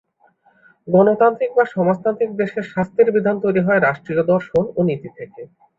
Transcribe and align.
গণতান্ত্রিক 0.87 1.51
বা 1.55 1.63
সমাজতান্ত্রিক 1.73 2.31
দেশের 2.35 2.65
শাস্তির 2.71 3.07
বিধান 3.11 3.35
তৈরি 3.43 3.61
হয় 3.63 3.79
রাষ্ট্রীয় 3.79 4.21
দর্শন 4.25 4.63
ও 4.71 4.89
নীতি 4.89 5.09
থেকে। 5.17 5.41